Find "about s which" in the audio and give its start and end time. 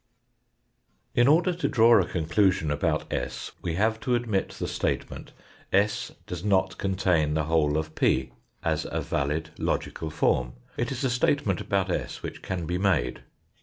11.61-12.41